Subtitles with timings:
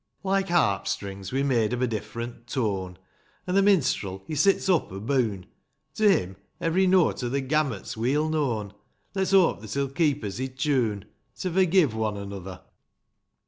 [0.23, 2.97] Like harp strings, we're made of a different tone,
[3.45, 5.45] And the minstrel, he sits up aboon;
[5.93, 8.73] To him every note of the gamut's weel known,
[9.13, 11.05] Let's hope that he'll keep us i' tune,
[11.41, 12.61] To forgive one another